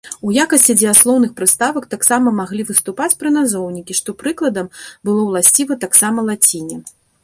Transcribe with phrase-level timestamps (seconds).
[0.27, 4.67] У якасці дзеяслоўных прыставак таксама маглі выступаць прыназоўнікі, што, прыкладам,
[5.09, 6.75] было ўласціва таксама лаціне.